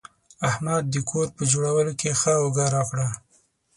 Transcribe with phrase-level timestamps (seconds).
[0.49, 3.07] احمد د کور په جوړولو کې ښه اوږه راکړه.